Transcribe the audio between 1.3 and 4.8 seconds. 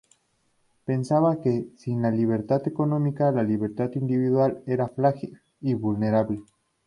que, sin la libertad económica, la libertad individual